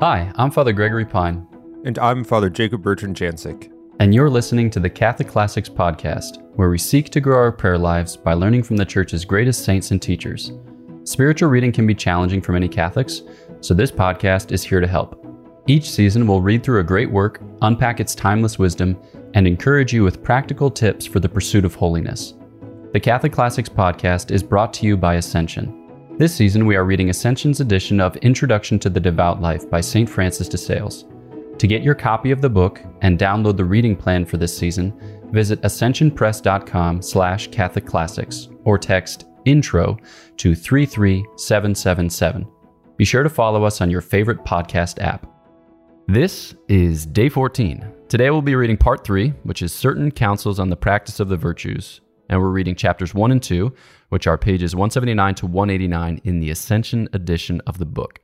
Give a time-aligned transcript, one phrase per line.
[0.00, 1.46] Hi, I'm Father Gregory Pine,
[1.84, 3.72] And I'm Father Jacob Bertrand Janczyk.
[4.00, 7.76] and you're listening to the Catholic Classics Podcast, where we seek to grow our prayer
[7.78, 10.52] lives by learning from the Church's greatest saints and teachers.
[11.02, 13.22] Spiritual reading can be challenging for many Catholics,
[13.60, 15.24] so this podcast is here to help.
[15.66, 18.96] Each season, we'll read through a great work, unpack its timeless wisdom,
[19.34, 22.34] and encourage you with practical tips for the pursuit of holiness.
[22.92, 25.77] The Catholic Classics Podcast is brought to you by Ascension.
[26.18, 30.10] This season, we are reading Ascension's edition of Introduction to the Devout Life by St.
[30.10, 31.04] Francis de Sales.
[31.58, 34.92] To get your copy of the book and download the reading plan for this season,
[35.30, 39.96] visit ascensionpress.com slash Catholic Classics or text intro
[40.38, 42.48] to 33777.
[42.96, 45.24] Be sure to follow us on your favorite podcast app.
[46.08, 47.92] This is day 14.
[48.08, 51.36] Today we'll be reading part 3, which is Certain Counsels on the Practice of the
[51.36, 53.72] Virtues, and we're reading chapters 1 and 2,
[54.10, 58.20] which are pages 179 to 189 in the Ascension edition of the book.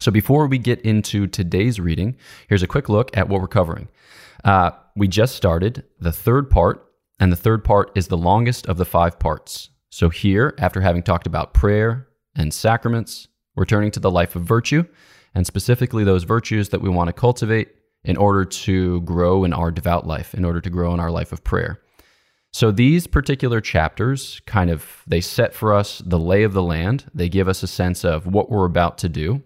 [0.00, 2.16] So before we get into today's reading,
[2.48, 3.88] here's a quick look at what we're covering.
[4.44, 6.86] Uh, we just started the third part,
[7.18, 9.68] and the third part is the longest of the five parts.
[9.90, 14.42] So here, after having talked about prayer and sacraments, we're turning to the life of
[14.42, 14.84] virtue,
[15.34, 17.68] and specifically those virtues that we want to cultivate
[18.04, 21.32] in order to grow in our devout life, in order to grow in our life
[21.32, 21.80] of prayer.
[22.52, 27.04] So these particular chapters kind of they set for us the lay of the land.
[27.14, 29.42] They give us a sense of what we're about to do.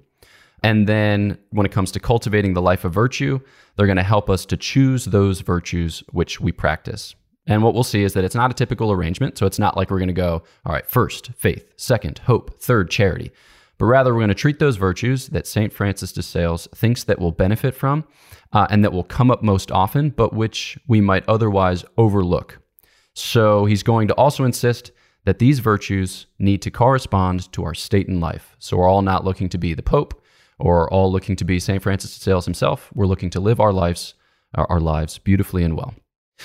[0.62, 3.41] And then when it comes to cultivating the life of virtue,
[3.77, 7.14] they're going to help us to choose those virtues which we practice.
[7.47, 9.36] And what we'll see is that it's not a typical arrangement.
[9.36, 12.91] So it's not like we're going to go, all right, first, faith, second, hope, third,
[12.91, 13.30] charity.
[13.77, 15.70] But rather, we're going to treat those virtues that St.
[15.70, 18.05] Francis de Sales thinks that we'll benefit from
[18.55, 22.60] uh, and that will come up most often, but which we might otherwise overlook.
[23.15, 24.93] So he's going to also insist
[25.25, 28.56] that these virtues need to correspond to our state in life.
[28.59, 30.23] So we're all not looking to be the Pope
[30.59, 31.83] or all looking to be St.
[31.83, 32.91] Francis de Sales himself.
[32.95, 34.15] We're looking to live our lives,
[34.55, 35.94] our, lives beautifully and well.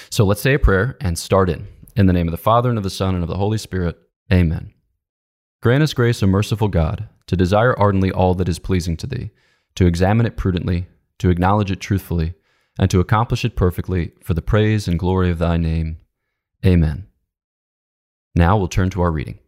[0.10, 1.68] So let's say a prayer and start in.
[1.96, 3.98] In the name of the Father and of the Son and of the Holy Spirit.
[4.32, 4.74] Amen.
[5.62, 9.32] Grant us grace, O merciful God, to desire ardently all that is pleasing to Thee,
[9.76, 12.36] to examine it prudently, to acknowledge it truthfully,
[12.80, 15.98] and to accomplish it perfectly for the praise and glory of Thy name.
[16.66, 17.08] Amen.
[18.36, 19.40] Now we'll turn to our reading.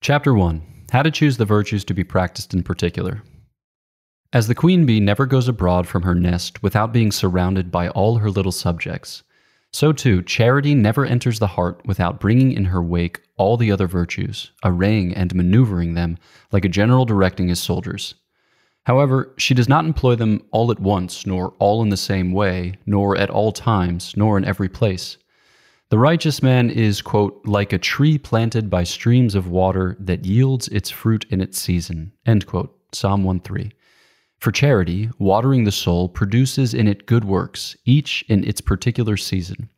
[0.00, 3.22] Chapter 1 How to Choose the Virtues to be Practiced in Particular.
[4.32, 8.16] As the queen bee never goes abroad from her nest without being surrounded by all
[8.16, 9.22] her little subjects,
[9.74, 13.86] so too charity never enters the heart without bringing in her wake all the other
[13.86, 16.16] virtues, arraying and maneuvering them
[16.50, 18.14] like a general directing his soldiers.
[18.84, 22.74] However, she does not employ them all at once, nor all in the same way,
[22.84, 25.18] nor at all times, nor in every place.
[25.90, 30.66] The righteous man is, quote, like a tree planted by streams of water that yields
[30.68, 33.70] its fruit in its season, end quote, Psalm 1 3.
[34.40, 39.68] For charity, watering the soul produces in it good works, each in its particular season.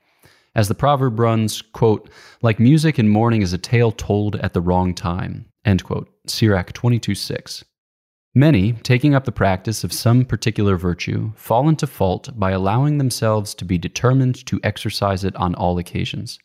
[0.55, 2.09] As the proverb runs, quote,
[2.41, 6.73] like music in mourning is a tale told at the wrong time, end quote, Sirach
[6.73, 7.65] 22 6.
[8.37, 13.55] Many, taking up the practice of some particular virtue, fall into fault by allowing themselves
[13.55, 16.41] to be determined to exercise it on all occasions.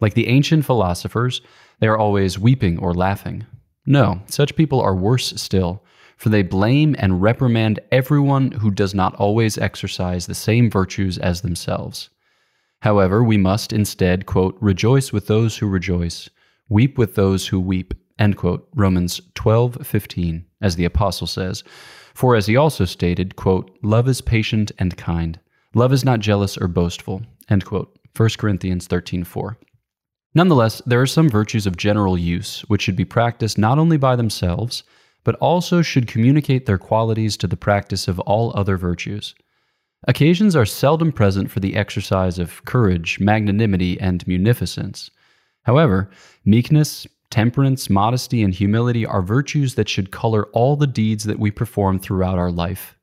[0.00, 1.40] Like the ancient philosophers,
[1.80, 3.46] they are always weeping or laughing.
[3.84, 5.82] No, such people are worse still,
[6.16, 11.40] for they blame and reprimand everyone who does not always exercise the same virtues as
[11.40, 12.10] themselves.
[12.82, 16.30] However, we must instead, quote, rejoice with those who rejoice,
[16.68, 21.64] weep with those who weep, end quote, Romans 12, 15, as the apostle says.
[22.14, 25.38] For as he also stated, quote, love is patient and kind.
[25.74, 29.56] Love is not jealous or boastful, end quote, 1 Corinthians 13, 4.
[30.34, 34.16] Nonetheless, there are some virtues of general use which should be practiced not only by
[34.16, 34.82] themselves,
[35.24, 39.34] but also should communicate their qualities to the practice of all other virtues.
[40.06, 45.10] Occasions are seldom present for the exercise of courage, magnanimity, and munificence.
[45.64, 46.08] However,
[46.44, 51.50] meekness, temperance, modesty, and humility are virtues that should color all the deeds that we
[51.50, 52.96] perform throughout our life.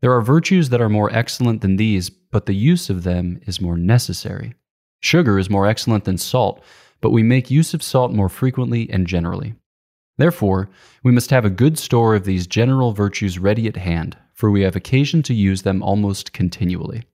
[0.00, 3.60] There are virtues that are more excellent than these, but the use of them is
[3.60, 4.54] more necessary.
[5.00, 6.62] Sugar is more excellent than salt,
[7.00, 9.54] but we make use of salt more frequently and generally.
[10.18, 10.68] Therefore,
[11.02, 14.62] we must have a good store of these general virtues ready at hand, for we
[14.62, 17.04] have occasion to use them almost continually.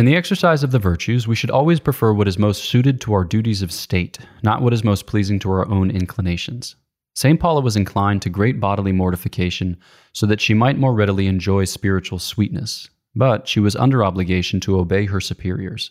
[0.00, 3.12] In the exercise of the virtues, we should always prefer what is most suited to
[3.12, 6.74] our duties of state, not what is most pleasing to our own inclinations.
[7.14, 7.38] St.
[7.38, 9.76] Paula was inclined to great bodily mortification
[10.14, 14.78] so that she might more readily enjoy spiritual sweetness, but she was under obligation to
[14.78, 15.90] obey her superiors.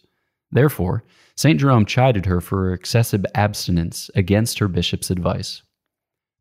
[0.51, 1.03] Therefore,
[1.35, 1.59] St.
[1.59, 5.61] Jerome chided her for her excessive abstinence against her bishop's advice.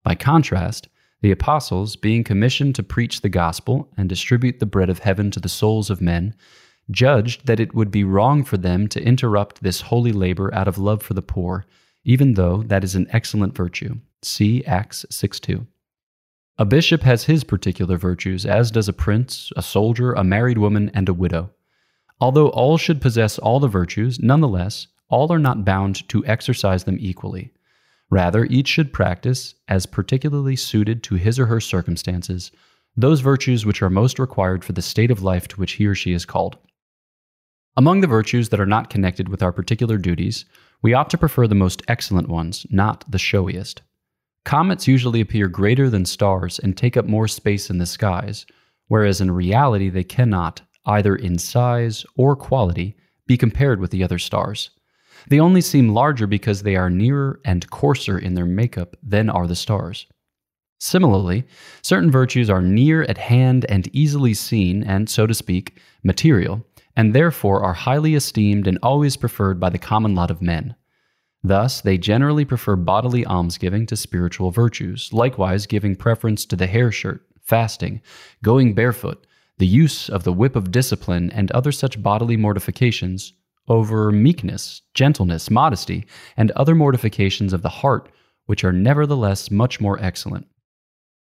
[0.05, 0.89] By contrast,
[1.21, 5.41] the apostles, being commissioned to preach the gospel and distribute the bread of heaven to
[5.41, 6.35] the souls of men,
[6.91, 10.79] judged that it would be wrong for them to interrupt this holy labor out of
[10.79, 11.67] love for the poor,
[12.05, 13.97] even though that is an excellent virtue.
[14.23, 15.67] See Acts 6 2.
[16.61, 20.91] A bishop has his particular virtues, as does a prince, a soldier, a married woman,
[20.93, 21.51] and a widow.
[22.21, 26.97] Although all should possess all the virtues, nonetheless, all are not bound to exercise them
[26.99, 27.53] equally.
[28.11, 32.51] Rather, each should practice, as particularly suited to his or her circumstances,
[32.97, 35.95] those virtues which are most required for the state of life to which he or
[35.95, 36.59] she is called.
[37.79, 40.47] Among the virtues that are not connected with our particular duties,
[40.83, 43.83] we ought to prefer the most excellent ones, not the showiest.
[44.45, 48.47] Comets usually appear greater than stars and take up more space in the skies,
[48.89, 52.97] whereas in reality they cannot, either in size or quality,
[53.29, 54.71] be compared with the other stars.
[55.29, 59.47] They only seem larger because they are nearer and coarser in their makeup than are
[59.47, 60.05] the stars.
[60.81, 61.45] Similarly,
[61.83, 66.65] certain virtues are near at hand and easily seen, and, so to speak, material,
[66.99, 70.75] and therefore are highly esteemed and always preferred by the common lot of men.
[71.45, 76.91] Thus, they generally prefer bodily almsgiving to spiritual virtues, likewise, giving preference to the hair
[76.91, 78.03] shirt, fasting,
[78.43, 79.25] going barefoot,
[79.59, 83.33] the use of the whip of discipline, and other such bodily mortifications,
[83.69, 86.05] over meekness, gentleness, modesty,
[86.37, 88.11] and other mortifications of the heart,
[88.47, 90.49] which are nevertheless much more excellent.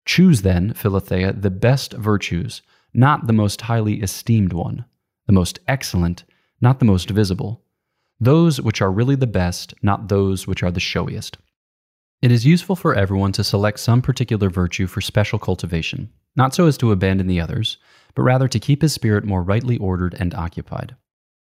[0.05, 2.62] Choose then, Philothea, the best virtues,
[2.93, 4.85] not the most highly esteemed one,
[5.26, 6.25] the most excellent,
[6.61, 7.65] not the most visible
[8.21, 11.37] those which are really the best, not those which are the showiest.
[12.23, 16.67] It is useful for everyone to select some particular virtue for special cultivation, not so
[16.67, 17.76] as to abandon the others,
[18.15, 20.97] but rather to keep his spirit more rightly ordered and occupied.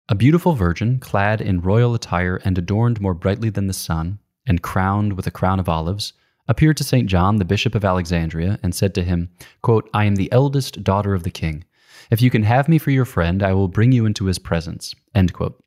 [0.10, 4.62] A beautiful virgin, clad in royal attire and adorned more brightly than the sun, and
[4.62, 6.14] crowned with a crown of olives,
[6.48, 7.08] appeared to St.
[7.08, 9.30] John, the Bishop of Alexandria, and said to him,
[9.62, 11.66] quote, I am the eldest daughter of the king.
[12.10, 14.96] If you can have me for your friend, I will bring you into his presence.
[15.14, 15.62] End quote.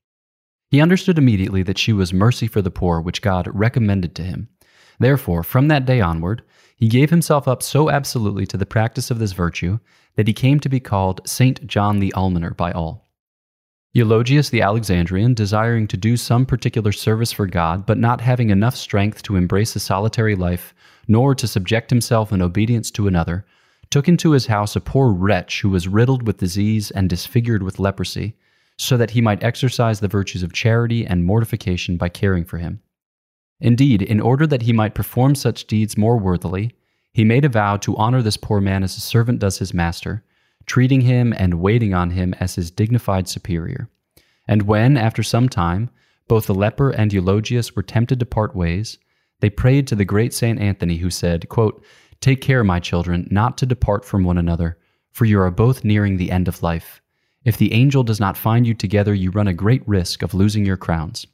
[0.70, 4.48] He understood immediately that she was mercy for the poor, which God recommended to him.
[5.00, 6.42] Therefore, from that day onward,
[6.76, 9.78] he gave himself up so absolutely to the practice of this virtue
[10.16, 13.06] that he came to be called Saint John the Almoner by all.
[13.92, 18.76] Eulogius the Alexandrian, desiring to do some particular service for God, but not having enough
[18.76, 20.72] strength to embrace a solitary life,
[21.08, 23.44] nor to subject himself in obedience to another,
[23.90, 27.78] took into his house a poor wretch who was riddled with disease and disfigured with
[27.78, 28.36] leprosy
[28.78, 32.80] so that he might exercise the virtues of charity and mortification by caring for him.
[33.60, 36.72] Indeed, in order that he might perform such deeds more worthily,
[37.12, 40.24] he made a vow to honor this poor man as a servant does his master,
[40.64, 43.90] treating him and waiting on him as his dignified superior.
[44.48, 45.90] And when, after some time,
[46.28, 48.98] both the leper and Eulogius were tempted to part ways,
[49.40, 51.84] they prayed to the great Saint Anthony, who said, quote,
[52.20, 54.78] Take care, my children, not to depart from one another,
[55.12, 57.00] for you are both nearing the end of life.
[57.44, 60.66] If the angel does not find you together, you run a great risk of losing
[60.66, 61.26] your crowns.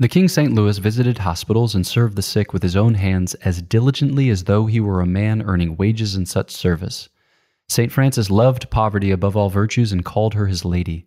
[0.00, 0.52] The King St.
[0.52, 4.66] Louis visited hospitals and served the sick with his own hands as diligently as though
[4.66, 7.08] he were a man earning wages in such service.
[7.68, 7.90] St.
[7.90, 11.06] Francis loved poverty above all virtues and called her his lady.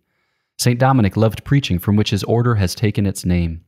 [0.57, 0.79] St.
[0.79, 3.63] Dominic loved preaching, from which his order has taken its name.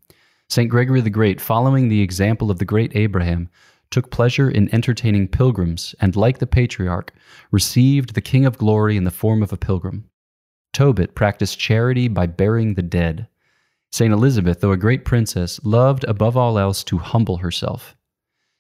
[0.49, 0.69] St.
[0.69, 3.49] Gregory the Great, following the example of the great Abraham,
[3.93, 7.13] took pleasure in entertaining pilgrims, and like the patriarch,
[7.51, 10.09] received the King of Glory in the form of a pilgrim.
[10.73, 13.27] Tobit practiced charity by burying the dead.
[13.91, 14.11] St.
[14.11, 17.95] Elizabeth, though a great princess, loved above all else to humble herself.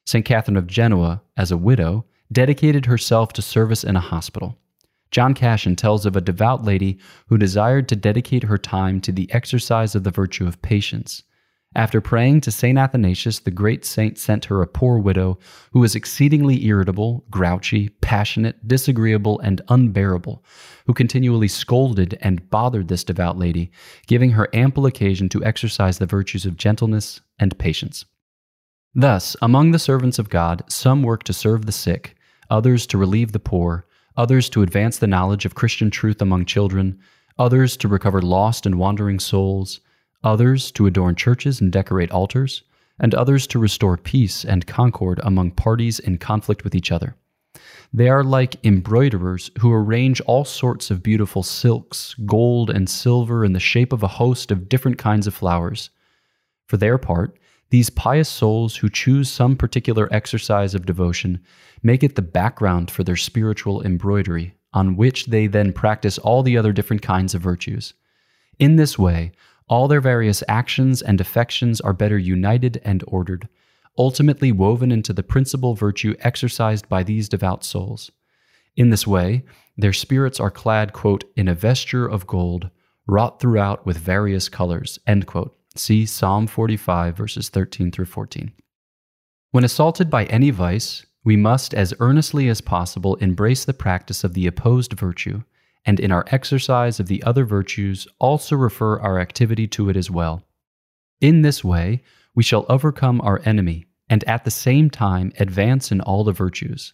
[0.05, 0.23] St.
[0.23, 4.59] Catherine of Genoa, as a widow, dedicated herself to service in a hospital.
[5.09, 9.31] John Cassian tells of a devout lady who desired to dedicate her time to the
[9.33, 11.23] exercise of the virtue of patience
[11.75, 12.77] after praying to St.
[12.77, 15.39] Athanasius, the great saint sent her a poor widow
[15.71, 20.43] who was exceedingly irritable, grouchy, passionate, disagreeable, and unbearable,
[20.85, 23.71] who continually scolded and bothered this devout lady,
[24.05, 28.05] giving her ample occasion to exercise the virtues of gentleness and patience.
[28.93, 32.15] Thus, among the servants of God, some work to serve the sick,
[32.51, 36.99] others to relieve the poor, others to advance the knowledge of Christian truth among children,
[37.39, 39.79] others to recover lost and wandering souls
[40.23, 42.63] others to adorn churches and decorate altars,
[42.99, 47.15] and others to restore peace and concord among parties in conflict with each other.
[47.93, 53.53] They are like embroiderers who arrange all sorts of beautiful silks, gold, and silver in
[53.53, 55.91] the shape of a host of different kinds of flowers.
[56.65, 57.37] For their part,
[57.69, 61.39] these pious souls who choose some particular exercise of devotion
[61.83, 66.57] make it the background for their spiritual embroidery, on which they then practice all the
[66.57, 67.93] other different kinds of virtues.
[68.59, 69.31] In this way,
[69.67, 73.47] all their various actions and affections are better united and ordered.
[73.97, 78.11] ultimately woven into the principal virtue exercised by these devout souls.
[78.75, 79.43] In this way,
[79.77, 82.69] their spirits are clad, quote, in a vesture of gold,
[83.07, 85.55] wrought throughout with various colors, end quote.
[85.75, 88.51] See Psalm 45, verses 13 through 14.
[89.51, 94.33] When assaulted by any vice, we must, as earnestly as possible, embrace the practice of
[94.33, 95.43] the opposed virtue,
[95.85, 100.09] and in our exercise of the other virtues, also refer our activity to it as
[100.09, 100.43] well.
[101.19, 102.03] In this way,
[102.35, 106.93] we shall overcome our enemy, and at the same time advance in all the virtues.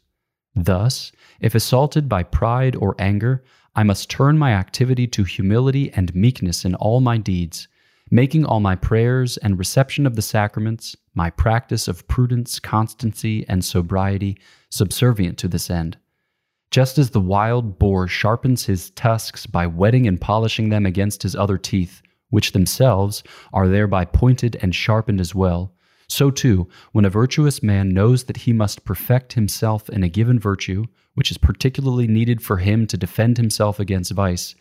[0.55, 3.43] Thus, if assaulted by pride or anger,
[3.75, 7.67] I must turn my activity to humility and meekness in all my deeds,
[8.12, 13.63] making all my prayers and reception of the sacraments, my practice of prudence, constancy, and
[13.63, 14.38] sobriety
[14.69, 15.98] subservient to this end.
[16.71, 21.35] Just as the wild boar sharpens his tusks by whetting and polishing them against his
[21.35, 25.73] other teeth, which themselves are thereby pointed and sharpened as well,
[26.07, 30.39] so too, when a virtuous man knows that he must perfect himself in a given
[30.39, 34.55] virtue, which is particularly needed for him to defend himself against vice,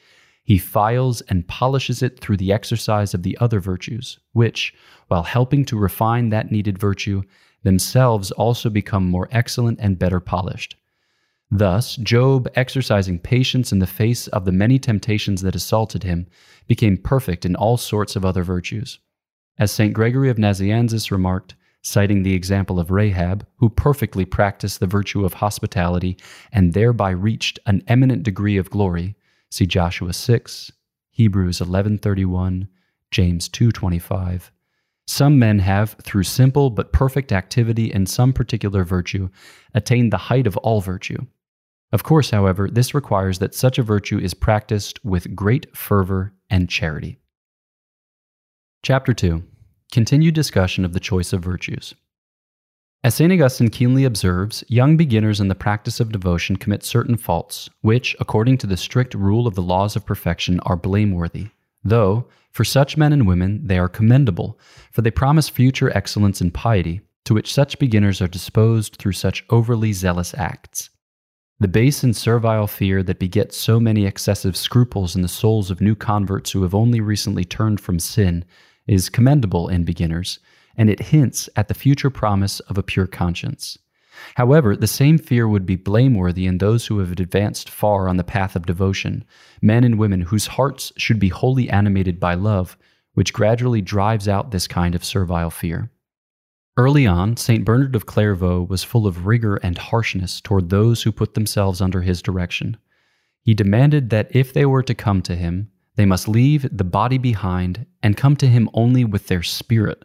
[0.44, 4.74] he files and polishes it through the exercise of the other virtues, which,
[5.08, 7.22] while helping to refine that needed virtue,
[7.62, 10.74] themselves also become more excellent and better polished.
[11.50, 16.26] Thus, Job, exercising patience in the face of the many temptations that assaulted him,
[16.66, 18.98] became perfect in all sorts of other virtues.
[19.58, 19.94] As St.
[19.94, 25.34] Gregory of Nazianzus remarked, citing the example of Rahab, who perfectly practiced the virtue of
[25.34, 26.18] hospitality
[26.52, 29.16] and thereby reached an eminent degree of glory,
[29.50, 30.72] See Joshua 6,
[31.10, 32.68] Hebrews 11:31,
[33.10, 34.52] James 2:25.
[35.06, 39.30] Some men have, through simple but perfect activity in some particular virtue,
[39.72, 41.26] attained the height of all virtue.
[41.90, 46.68] Of course, however, this requires that such a virtue is practiced with great fervor and
[46.68, 47.18] charity.
[48.83, 49.42] Chapter 2
[49.90, 51.95] Continued discussion of the choice of virtues.
[53.04, 53.33] As St.
[53.33, 58.59] Augustine keenly observes, young beginners in the practice of devotion commit certain faults, which, according
[58.59, 61.49] to the strict rule of the laws of perfection, are blameworthy,
[61.83, 64.59] though, for such men and women, they are commendable,
[64.90, 69.45] for they promise future excellence in piety, to which such beginners are disposed through such
[69.49, 70.90] overly zealous acts.
[71.60, 75.80] The base and servile fear that begets so many excessive scruples in the souls of
[75.80, 78.44] new converts who have only recently turned from sin
[78.86, 80.38] is commendable in beginners
[80.76, 83.76] and it hints at the future promise of a pure conscience.
[84.36, 88.24] However, the same fear would be blameworthy in those who have advanced far on the
[88.24, 89.24] path of devotion,
[89.60, 92.78] men and women whose hearts should be wholly animated by love,
[93.14, 95.90] which gradually drives out this kind of servile fear.
[96.78, 97.64] Early on, St.
[97.64, 102.00] Bernard of Clairvaux was full of rigor and harshness toward those who put themselves under
[102.00, 102.78] his direction.
[103.42, 107.18] He demanded that if they were to come to him, they must leave the body
[107.18, 110.04] behind and come to him only with their spirit,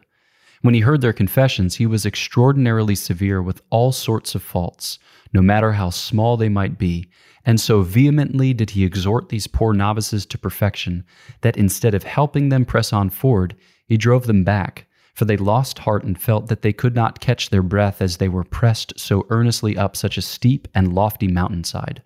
[0.64, 4.98] when he heard their confessions, he was extraordinarily severe with all sorts of faults,
[5.34, 7.06] no matter how small they might be,
[7.44, 11.04] and so vehemently did he exhort these poor novices to perfection
[11.42, 13.54] that instead of helping them press on forward,
[13.88, 17.50] he drove them back, for they lost heart and felt that they could not catch
[17.50, 22.02] their breath as they were pressed so earnestly up such a steep and lofty mountainside.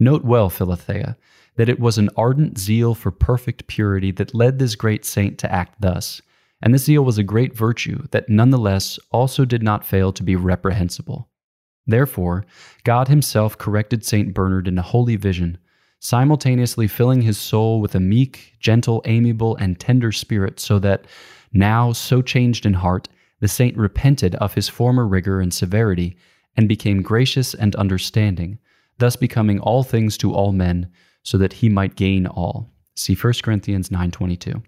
[0.00, 1.16] Note well, Philothea,
[1.56, 5.52] that it was an ardent zeal for perfect purity that led this great saint to
[5.52, 6.22] act thus
[6.60, 10.36] and this zeal was a great virtue that nonetheless also did not fail to be
[10.36, 11.28] reprehensible.
[11.86, 12.44] Therefore,
[12.84, 14.34] God Himself corrected St.
[14.34, 15.58] Bernard in a holy vision,
[16.00, 21.06] simultaneously filling his soul with a meek, gentle, amiable, and tender spirit, so that,
[21.52, 23.08] now so changed in heart,
[23.40, 26.16] the saint repented of his former rigor and severity,
[26.56, 28.58] and became gracious and understanding,
[28.98, 30.90] thus becoming all things to all men,
[31.22, 32.72] so that he might gain all.
[32.96, 34.62] See 1 Corinthians 9:22.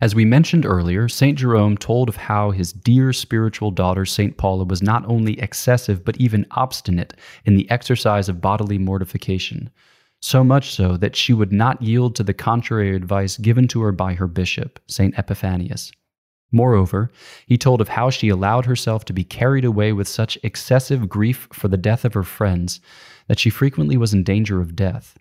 [0.00, 1.38] As we mentioned earlier, St.
[1.38, 4.36] Jerome told of how his dear spiritual daughter, St.
[4.36, 7.14] Paula, was not only excessive but even obstinate
[7.46, 9.70] in the exercise of bodily mortification,
[10.20, 13.92] so much so that she would not yield to the contrary advice given to her
[13.92, 15.14] by her bishop, St.
[15.16, 15.92] Epiphanius.
[16.52, 17.10] Moreover,
[17.46, 21.48] he told of how she allowed herself to be carried away with such excessive grief
[21.52, 22.80] for the death of her friends
[23.28, 25.18] that she frequently was in danger of death.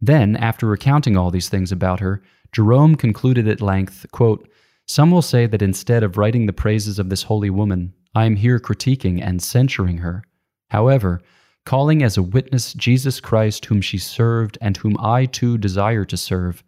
[0.00, 2.22] Then, after recounting all these things about her,
[2.52, 4.48] Jerome concluded at length, quote,
[4.86, 8.36] Some will say that instead of writing the praises of this holy woman, I am
[8.36, 10.24] here critiquing and censuring her.
[10.70, 11.20] However,
[11.64, 16.16] calling as a witness Jesus Christ, whom she served and whom I too desire to
[16.16, 16.62] serve,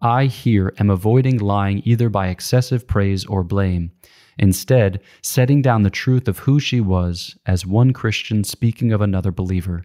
[0.00, 3.92] I here am avoiding lying either by excessive praise or blame,
[4.38, 9.30] instead, setting down the truth of who she was as one Christian speaking of another
[9.30, 9.84] believer.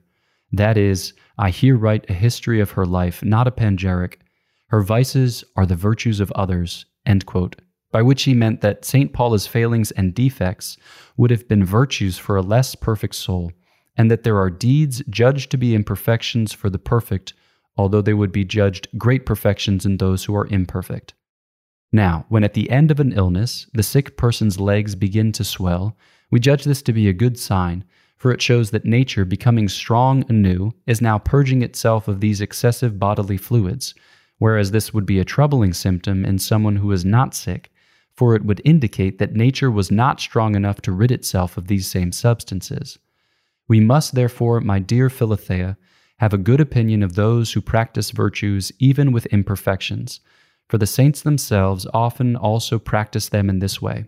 [0.51, 4.19] That is, I here write a history of her life, not a panegyric,
[4.69, 6.85] her vices are the virtues of others.
[7.91, 9.13] By which he meant that St.
[9.13, 10.77] Paul's failings and defects
[11.15, 13.53] would have been virtues for a less perfect soul,
[13.97, 17.33] and that there are deeds judged to be imperfections for the perfect,
[17.75, 21.13] although they would be judged great perfections in those who are imperfect.
[21.91, 25.97] Now, when at the end of an illness the sick person's legs begin to swell,
[26.29, 27.83] we judge this to be a good sign,
[28.17, 32.99] for it shows that nature, becoming strong anew, is now purging itself of these excessive
[32.99, 33.93] bodily fluids,
[34.39, 37.71] whereas this would be a troubling symptom in someone who is not sick,
[38.13, 41.87] for it would indicate that nature was not strong enough to rid itself of these
[41.87, 42.97] same substances.
[43.67, 45.77] We must, therefore, my dear Philothea,
[46.19, 50.19] have a good opinion of those who practice virtues even with imperfections,
[50.67, 54.05] for the saints themselves often also practice them in this way.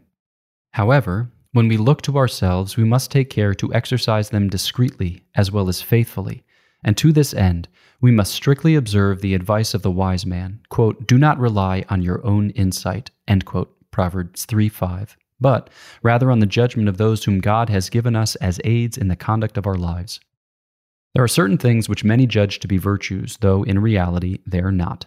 [0.71, 5.51] However, when we look to ourselves, we must take care to exercise them discreetly as
[5.51, 6.43] well as faithfully,
[6.83, 7.67] and to this end,
[8.01, 12.01] we must strictly observe the advice of the wise man, quote, "Do not rely on
[12.01, 15.69] your own insight," end quote, Proverbs 3 5, but
[16.03, 19.15] rather on the judgment of those whom God has given us as aids in the
[19.15, 20.19] conduct of our lives.
[21.13, 24.71] There are certain things which many judge to be virtues, though in reality they are
[24.71, 25.05] not.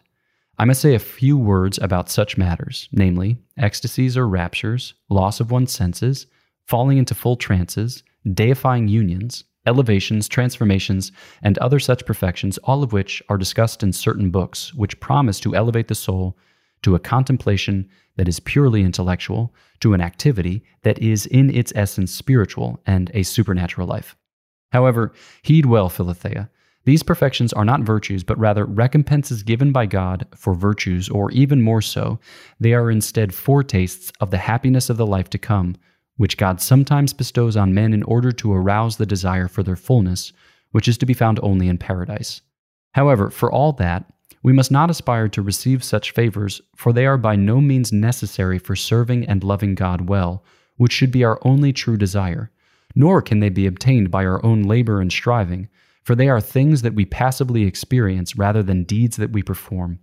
[0.59, 5.51] I must say a few words about such matters, namely, ecstasies or raptures, loss of
[5.51, 6.27] one's senses,
[6.67, 8.03] falling into full trances,
[8.35, 11.13] deifying unions, elevations, transformations,
[11.43, 15.55] and other such perfections, all of which are discussed in certain books, which promise to
[15.55, 16.37] elevate the soul
[16.83, 22.13] to a contemplation that is purely intellectual, to an activity that is in its essence
[22.13, 24.17] spiritual and a supernatural life.
[24.73, 25.13] However,
[25.43, 26.49] heed well, Philothea.
[26.85, 31.63] These perfections are not virtues, but rather recompenses given by God for virtues, or even
[31.63, 32.19] more so,
[32.59, 35.77] they are instead foretastes of the happiness of the life to come,
[36.17, 40.33] which God sometimes bestows on men in order to arouse the desire for their fullness,
[40.73, 42.41] which is to be found only in paradise.
[42.95, 44.05] However, for all that,
[44.43, 48.59] we must not aspire to receive such favors, for they are by no means necessary
[48.59, 50.45] for serving and loving God well,
[50.77, 52.51] which should be our only true desire.
[52.95, 55.69] Nor can they be obtained by our own labor and striving,
[56.03, 60.01] for they are things that we passively experience rather than deeds that we perform.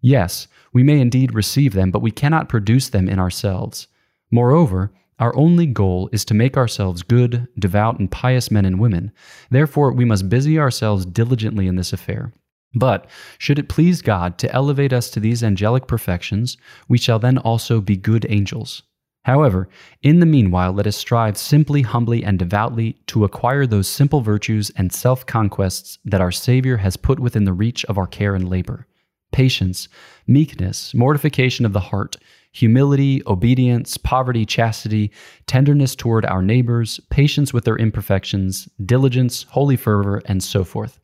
[0.00, 3.86] Yes, we may indeed receive them, but we cannot produce them in ourselves.
[4.30, 9.12] Moreover, our only goal is to make ourselves good, devout, and pious men and women.
[9.50, 12.32] Therefore, we must busy ourselves diligently in this affair.
[12.74, 13.08] But
[13.38, 16.56] should it please God to elevate us to these angelic perfections,
[16.88, 18.82] we shall then also be good angels.
[19.24, 19.68] However,
[20.02, 24.70] in the meanwhile, let us strive simply, humbly, and devoutly to acquire those simple virtues
[24.76, 28.48] and self conquests that our Savior has put within the reach of our care and
[28.48, 28.86] labor
[29.32, 29.88] patience,
[30.28, 32.16] meekness, mortification of the heart,
[32.52, 35.10] humility, obedience, poverty, chastity,
[35.46, 41.00] tenderness toward our neighbors, patience with their imperfections, diligence, holy fervor, and so forth.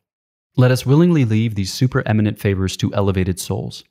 [0.57, 3.85] Let us willingly leave these supereminent favors to elevated souls.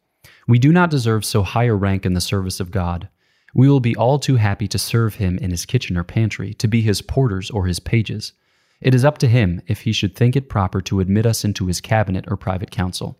[0.46, 3.08] We do not deserve so high a rank in the service of God.
[3.54, 6.68] We will be all too happy to serve him in his kitchen or pantry, to
[6.68, 8.34] be his porters or his pages.
[8.80, 11.66] It is up to him if he should think it proper to admit us into
[11.66, 13.18] his cabinet or private council.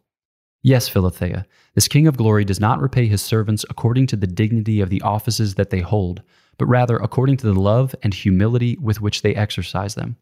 [0.63, 4.83] Yes, Philothea, this King of glory does not repay his servants according to the dignity
[4.83, 6.23] of the offices that they hold,
[6.59, 10.17] but rather according to the love and humility with which they exercise them.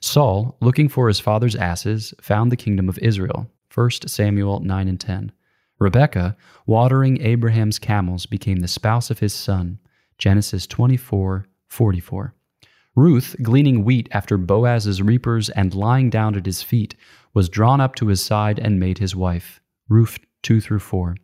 [0.00, 3.50] Saul, looking for his father's asses, found the kingdom of Israel.
[3.74, 5.32] 1 Samuel 9 and 10.
[5.78, 9.78] Rebekah, watering Abraham's camels, became the spouse of his son.
[10.18, 12.34] Genesis 24 44.
[12.94, 16.94] Ruth, gleaning wheat after Boaz's reapers and lying down at his feet,
[17.32, 19.60] was drawn up to his side and made his wife.
[19.88, 21.16] Ruth 2 through 4.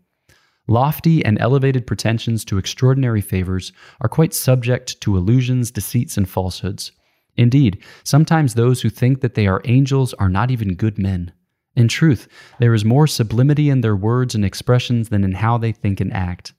[0.66, 6.92] Lofty and elevated pretensions to extraordinary favors are quite subject to illusions, deceits, and falsehoods.
[7.38, 11.32] Indeed, sometimes those who think that they are angels are not even good men.
[11.76, 12.26] In truth,
[12.58, 16.12] there is more sublimity in their words and expressions than in how they think and
[16.12, 16.52] act.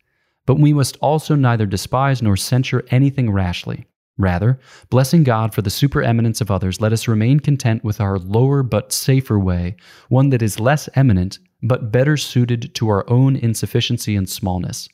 [0.45, 3.87] But we must also neither despise nor censure anything rashly.
[4.17, 8.63] Rather, blessing God for the supereminence of others, let us remain content with our lower
[8.63, 9.75] but safer way,
[10.07, 14.87] one that is less eminent, but better suited to our own insufficiency and smallness.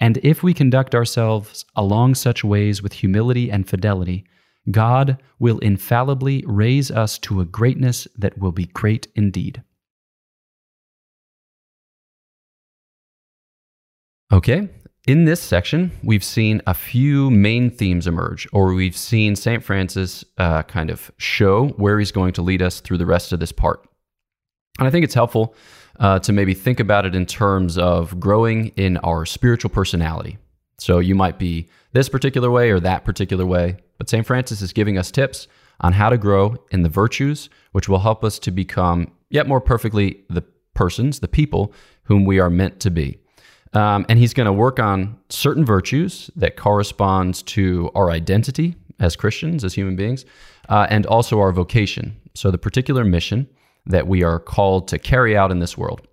[0.00, 4.26] And if we conduct ourselves along such ways with humility and fidelity,
[4.70, 9.62] God will infallibly raise us to a greatness that will be great indeed.
[14.32, 14.68] Okay,
[15.06, 19.62] in this section, we've seen a few main themes emerge, or we've seen St.
[19.62, 23.38] Francis uh, kind of show where he's going to lead us through the rest of
[23.38, 23.86] this part.
[24.80, 25.54] And I think it's helpful
[26.00, 30.38] uh, to maybe think about it in terms of growing in our spiritual personality.
[30.78, 34.26] So you might be this particular way or that particular way, but St.
[34.26, 35.48] Francis is giving us tips
[35.80, 39.60] on how to grow in the virtues, which will help us to become yet more
[39.60, 40.42] perfectly the
[40.74, 41.72] persons, the people
[42.04, 43.18] whom we are meant to be.
[43.72, 49.16] Um, and he's going to work on certain virtues that corresponds to our identity as
[49.16, 50.24] Christians, as human beings,
[50.68, 52.18] uh, and also our vocation.
[52.34, 53.48] So the particular mission
[53.86, 56.06] that we are called to carry out in this world.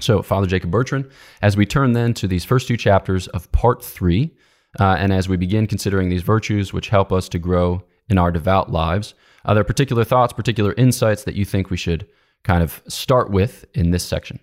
[0.00, 1.10] So, Father Jacob Bertrand,
[1.42, 4.34] as we turn then to these first two chapters of part three,
[4.78, 8.30] uh, and as we begin considering these virtues which help us to grow in our
[8.30, 12.06] devout lives, are there particular thoughts, particular insights that you think we should
[12.44, 14.38] kind of start with in this section?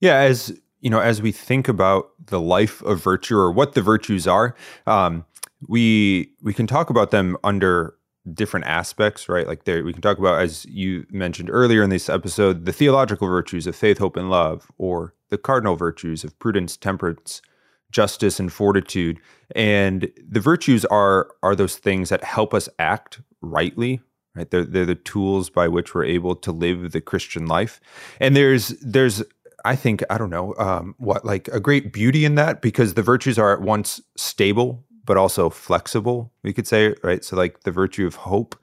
[0.00, 3.82] Yeah, as you know, as we think about the life of virtue or what the
[3.82, 4.54] virtues are,
[4.86, 5.24] um,
[5.66, 7.95] we we can talk about them under
[8.32, 9.46] different aspects, right?
[9.46, 13.28] Like there, we can talk about, as you mentioned earlier in this episode, the theological
[13.28, 17.42] virtues of faith, hope, and love, or the cardinal virtues of prudence, temperance,
[17.90, 19.20] justice, and fortitude.
[19.54, 24.00] And the virtues are are those things that help us act rightly.
[24.34, 27.80] Right, they're, they're the tools by which we're able to live the Christian life.
[28.20, 29.22] And there's there's
[29.64, 33.02] I think I don't know um, what like a great beauty in that because the
[33.02, 36.32] virtues are at once stable but also flexible.
[36.42, 37.24] We could say right.
[37.24, 38.56] So like the virtue of hope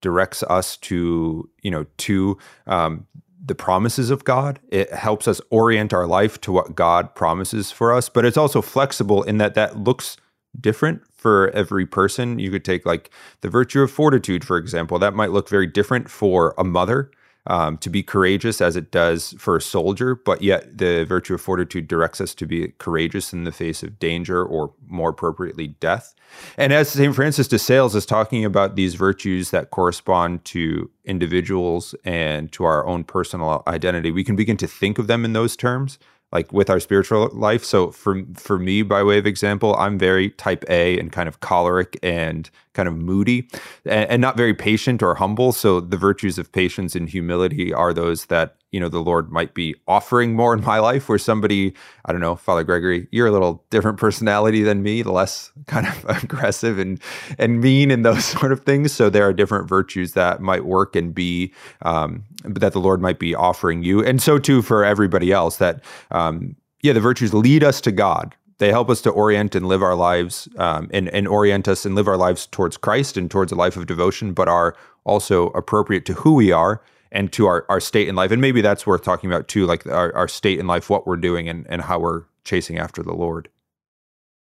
[0.00, 3.06] directs us to you know to um,
[3.44, 4.60] the promises of God.
[4.70, 8.08] It helps us orient our life to what God promises for us.
[8.08, 10.16] But it's also flexible in that that looks
[10.60, 12.38] different for every person.
[12.38, 14.98] You could take like the virtue of fortitude, for example.
[14.98, 17.10] That might look very different for a mother
[17.46, 21.40] um, to be courageous as it does for a soldier, but yet the virtue of
[21.40, 26.14] fortitude directs us to be courageous in the face of danger or more appropriately death.
[26.56, 27.14] And as St.
[27.14, 32.86] Francis de Sales is talking about these virtues that correspond to individuals and to our
[32.86, 35.98] own personal identity, we can begin to think of them in those terms
[36.32, 37.64] like with our spiritual life.
[37.64, 41.40] So for for me, by way of example, I'm very type A and kind of
[41.40, 43.48] choleric and kind of moody
[43.84, 45.52] and, and, not very patient or humble.
[45.52, 49.54] So the virtues of patience and humility are those that you know the Lord might
[49.54, 51.08] be offering more in my life.
[51.08, 55.52] Where somebody, I don't know, Father Gregory, you're a little different personality than me, less
[55.66, 57.00] kind of aggressive and
[57.38, 58.92] and mean and those sort of things.
[58.92, 63.18] So there are different virtues that might work and be um, that the Lord might
[63.18, 65.58] be offering you, and so too for everybody else.
[65.58, 69.66] That um, yeah, the virtues lead us to God they help us to orient and
[69.66, 73.28] live our lives um, and, and orient us and live our lives towards Christ and
[73.28, 76.80] towards a life of devotion, but are also appropriate to who we are
[77.12, 78.32] and to our, our state in life.
[78.32, 81.16] And maybe that's worth talking about too, like our, our state in life, what we're
[81.16, 83.48] doing and, and how we're chasing after the Lord.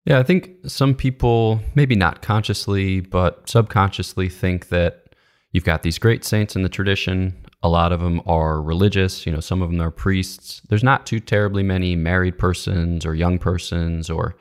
[0.05, 5.13] Yeah, I think some people, maybe not consciously, but subconsciously think that
[5.51, 7.35] you've got these great saints in the tradition.
[7.61, 10.61] A lot of them are religious, you know, some of them are priests.
[10.69, 14.35] There's not too terribly many married persons or young persons or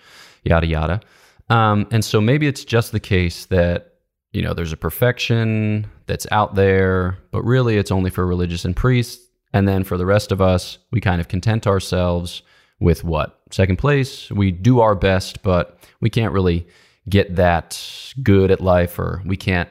[0.44, 1.00] yada yada.
[1.48, 3.95] Um, and so maybe it's just the case that
[4.36, 8.76] you know, there's a perfection that's out there, but really it's only for religious and
[8.76, 9.26] priests.
[9.54, 12.42] And then for the rest of us, we kind of content ourselves
[12.78, 13.40] with what?
[13.50, 14.30] Second place.
[14.30, 16.66] We do our best, but we can't really
[17.08, 17.82] get that
[18.22, 19.70] good at life, or we can't,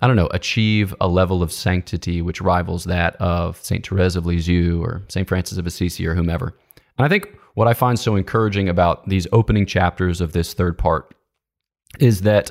[0.00, 3.86] I don't know, achieve a level of sanctity which rivals that of St.
[3.86, 5.28] Therese of Lisieux or St.
[5.28, 6.56] Francis of Assisi or whomever.
[6.98, 10.76] And I think what I find so encouraging about these opening chapters of this third
[10.76, 11.14] part
[12.00, 12.50] is that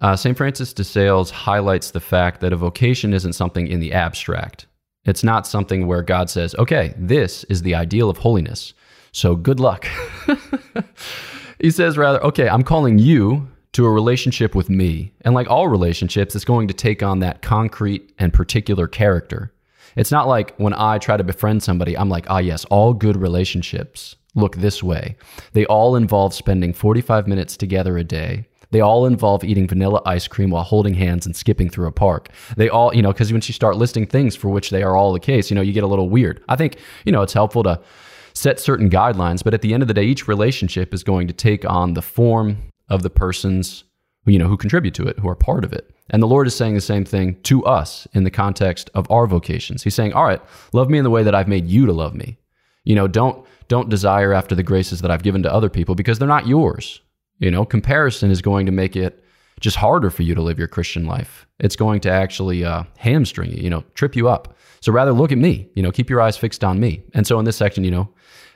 [0.00, 0.36] uh, St.
[0.36, 4.66] Francis de Sales highlights the fact that a vocation isn't something in the abstract.
[5.04, 8.74] It's not something where God says, okay, this is the ideal of holiness.
[9.12, 9.86] So good luck.
[11.60, 15.12] he says, rather, okay, I'm calling you to a relationship with me.
[15.22, 19.52] And like all relationships, it's going to take on that concrete and particular character.
[19.96, 23.16] It's not like when I try to befriend somebody, I'm like, ah, yes, all good
[23.16, 25.16] relationships look this way.
[25.52, 30.28] They all involve spending 45 minutes together a day they all involve eating vanilla ice
[30.28, 32.28] cream while holding hands and skipping through a park.
[32.56, 35.12] They all, you know, because once you start listing things for which they are all
[35.12, 36.42] the case, you know, you get a little weird.
[36.48, 37.80] I think, you know, it's helpful to
[38.34, 41.34] set certain guidelines, but at the end of the day, each relationship is going to
[41.34, 43.84] take on the form of the persons
[44.28, 46.54] you know who contribute to it who are part of it and the lord is
[46.54, 50.24] saying the same thing to us in the context of our vocations he's saying all
[50.24, 52.36] right love me in the way that i've made you to love me
[52.84, 56.18] you know don't don't desire after the graces that i've given to other people because
[56.18, 57.00] they're not yours
[57.38, 59.24] you know, comparison is going to make it
[59.60, 61.46] just harder for you to live your Christian life.
[61.58, 64.56] It's going to actually uh, hamstring you, you know, trip you up.
[64.80, 67.02] So rather look at me, you know, keep your eyes fixed on me.
[67.14, 68.08] And so in this section, you know,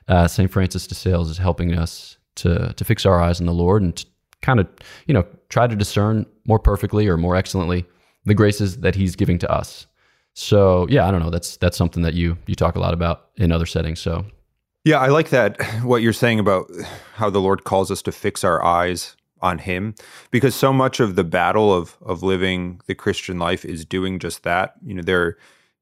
[0.08, 0.50] uh, St.
[0.50, 4.04] Francis de Sales is helping us to, to fix our eyes on the Lord and
[4.40, 4.68] kind of,
[5.06, 7.84] you know, try to discern more perfectly or more excellently
[8.24, 9.86] the graces that he's giving to us.
[10.34, 11.30] So yeah, I don't know.
[11.30, 14.00] That's that's something that you you talk a lot about in other settings.
[14.00, 14.24] So
[14.84, 16.70] yeah, I like that what you're saying about
[17.14, 19.94] how the Lord calls us to fix our eyes on him
[20.30, 24.44] because so much of the battle of of living the Christian life is doing just
[24.44, 24.74] that.
[24.84, 25.36] You know, there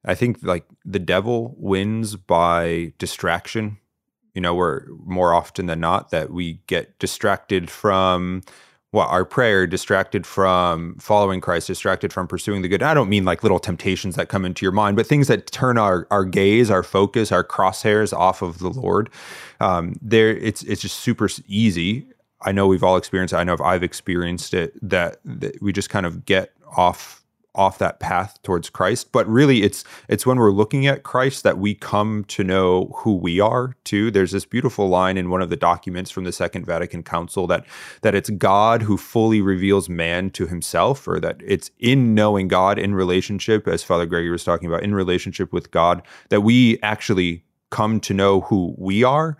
[0.05, 3.77] I think like the devil wins by distraction
[4.33, 8.41] You know, we're more often than not that we get distracted from
[8.91, 12.83] what our prayer, distracted from following Christ, distracted from pursuing the good.
[12.83, 15.77] I don't mean like little temptations that come into your mind, but things that turn
[15.77, 19.09] our our gaze, our focus, our crosshairs off of the Lord.
[19.61, 22.05] Um, there, it's it's just super easy.
[22.41, 23.33] I know we've all experienced.
[23.33, 23.37] It.
[23.37, 27.20] I know if I've experienced it, that, that we just kind of get off
[27.53, 29.11] off that path towards Christ.
[29.11, 33.15] But really it's it's when we're looking at Christ that we come to know who
[33.15, 34.11] we are too.
[34.11, 37.65] There's this beautiful line in one of the documents from the Second Vatican Council that
[38.01, 42.79] that it's God who fully reveals man to himself, or that it's in knowing God
[42.79, 47.43] in relationship, as Father Gregory was talking about, in relationship with God, that we actually
[47.69, 49.37] come to know who we are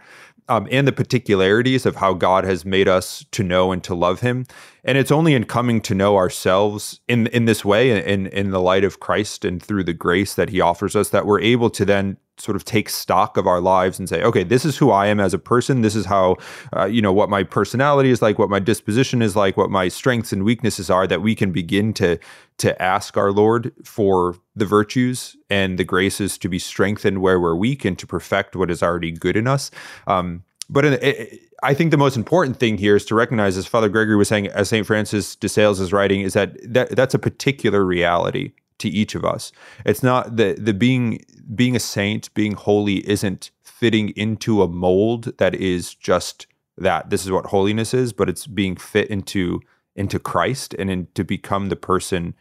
[0.52, 4.20] um, and the particularities of how God has made us to know and to love
[4.20, 4.46] Him.
[4.84, 8.60] And it's only in coming to know ourselves in in this way, in in the
[8.60, 11.86] light of Christ and through the grace that He offers us, that we're able to
[11.86, 15.08] then sort of take stock of our lives and say, okay, this is who I
[15.08, 15.82] am as a person.
[15.82, 16.38] This is how,
[16.76, 19.88] uh, you know, what my personality is like, what my disposition is like, what my
[19.88, 21.08] strengths and weaknesses are.
[21.08, 22.18] That we can begin to
[22.58, 27.56] to ask our Lord for the virtues and the graces to be strengthened where we're
[27.56, 29.72] weak and to perfect what is already good in us.
[30.06, 33.68] Um, but in, it, I think the most important thing here is to recognize, as
[33.68, 34.86] Father Gregory was saying, as St.
[34.86, 39.26] Francis de Sales is writing, is that, that that's a particular reality to each of
[39.26, 39.52] us.
[39.86, 41.24] It's not the the being
[41.56, 47.26] being a saint, being holy isn't fitting into a mold that is just that this
[47.26, 49.62] is what holiness is, but it's being fit into
[49.96, 52.34] into Christ and in, to become the person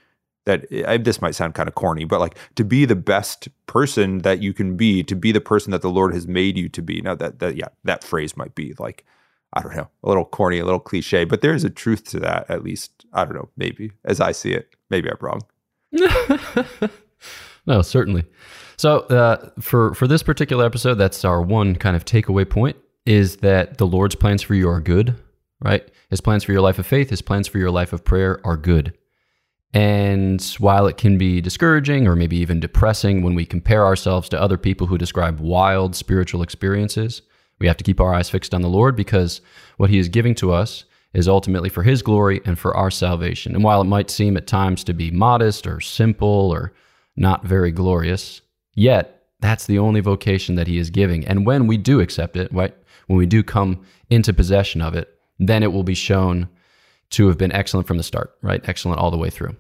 [0.46, 4.18] that I, this might sound kind of corny, but like to be the best person
[4.18, 6.83] that you can be, to be the person that the Lord has made you to
[6.83, 7.00] be.
[7.00, 9.05] Now that that yeah, that phrase might be like
[9.53, 12.20] I don't know, a little corny, a little cliche, but there is a truth to
[12.20, 13.07] that at least.
[13.12, 14.74] I don't know, maybe as I see it.
[14.90, 15.42] Maybe I'm wrong.
[17.66, 18.24] no, certainly.
[18.76, 22.76] So uh, for for this particular episode, that's our one kind of takeaway point
[23.07, 25.16] is that the Lord's plans for you are good,
[25.61, 25.87] right?
[26.11, 28.57] His plans for your life of faith, his plans for your life of prayer are
[28.57, 28.96] good.
[29.72, 34.40] And while it can be discouraging or maybe even depressing when we compare ourselves to
[34.40, 37.22] other people who describe wild spiritual experiences,
[37.61, 39.40] we have to keep our eyes fixed on the Lord because
[39.76, 43.55] what He is giving to us is ultimately for His glory and for our salvation.
[43.55, 46.73] And while it might seem at times to be modest or simple or
[47.16, 48.40] not very glorious,
[48.75, 51.27] yet that's the only vocation that He is giving.
[51.27, 52.75] And when we do accept it, right,
[53.07, 56.49] when we do come into possession of it, then it will be shown
[57.11, 58.66] to have been excellent from the start, right?
[58.68, 59.57] Excellent all the way through.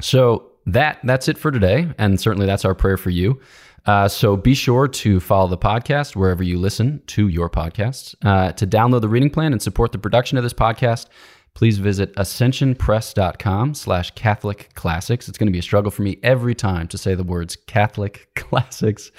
[0.00, 3.40] So that that's it for today, and certainly that's our prayer for you.
[3.86, 8.14] Uh, so be sure to follow the podcast wherever you listen to your podcasts.
[8.24, 11.06] Uh, to download the reading plan and support the production of this podcast,
[11.54, 15.28] please visit ascensionpress.com slash Catholic Classics.
[15.28, 18.28] It's going to be a struggle for me every time to say the words Catholic
[18.36, 19.10] Classics.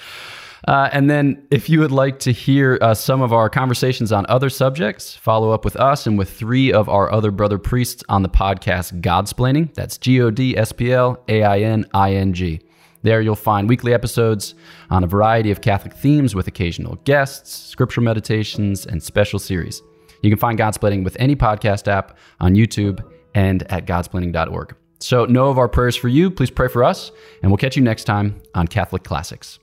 [0.66, 4.24] Uh, and then, if you would like to hear uh, some of our conversations on
[4.30, 8.22] other subjects, follow up with us and with three of our other brother priests on
[8.22, 9.74] the podcast Godsplaining.
[9.74, 12.62] That's G O D S P L A I N I N G.
[13.04, 14.54] There you'll find weekly episodes
[14.90, 19.82] on a variety of Catholic themes with occasional guests, scripture meditations, and special series.
[20.22, 24.74] You can find Godsplaining with any podcast app on YouTube and at godsplaining.org.
[25.00, 26.30] So, know of our prayers for you.
[26.30, 27.12] Please pray for us,
[27.42, 29.58] and we'll catch you next time on Catholic Classics.